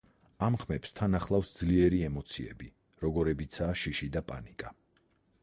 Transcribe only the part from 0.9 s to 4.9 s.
თან ახლავს ძლიერი ემოციები, როგორებიცაა შიში და პანიკა.